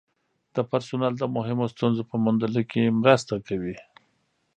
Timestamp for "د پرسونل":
0.55-1.13